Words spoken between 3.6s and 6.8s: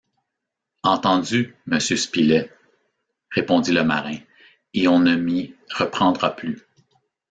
le marin, et on ne m’y reprendra plus!